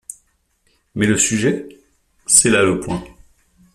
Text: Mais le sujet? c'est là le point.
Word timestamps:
Mais 0.95 1.05
le 1.05 1.15
sujet? 1.15 1.69
c'est 2.25 2.49
là 2.49 2.63
le 2.63 2.79
point. 2.79 3.03